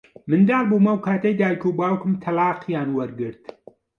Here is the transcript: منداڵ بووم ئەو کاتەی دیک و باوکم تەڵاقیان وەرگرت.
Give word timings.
منداڵ 0.29 0.63
بووم 0.69 0.85
ئەو 0.89 0.97
کاتەی 1.05 1.35
دیک 1.41 1.61
و 1.65 1.75
باوکم 1.79 2.11
تەڵاقیان 2.23 2.89
وەرگرت. 2.93 3.43